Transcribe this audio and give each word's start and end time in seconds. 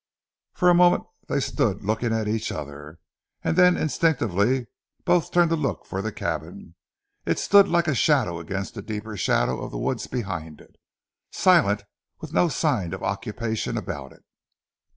For 0.55 0.67
a 0.71 0.73
moment 0.73 1.03
they 1.27 1.39
stood 1.39 1.83
looking 1.83 2.11
at 2.11 2.27
each 2.27 2.51
other, 2.51 2.97
and 3.43 3.55
then 3.55 3.77
instinctively 3.77 4.65
both 5.05 5.29
turned 5.29 5.51
to 5.51 5.55
look 5.55 5.85
for 5.85 6.01
the 6.01 6.11
cabin. 6.11 6.73
It 7.23 7.37
stood 7.37 7.67
like 7.67 7.87
a 7.87 7.93
shadow 7.93 8.39
against 8.39 8.73
the 8.73 8.81
deeper 8.81 9.15
shadow 9.15 9.61
of 9.61 9.69
the 9.69 9.77
woods 9.77 10.07
behind 10.07 10.59
it, 10.59 10.75
silent, 11.29 11.81
and 11.81 11.87
with 12.19 12.33
no 12.33 12.47
sign 12.47 12.93
of 12.95 13.03
occupation 13.03 13.77
about 13.77 14.11
it. 14.11 14.25